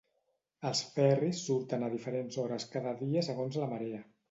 [0.69, 4.05] Els ferris surten a diferents hores cada dia segons la marea.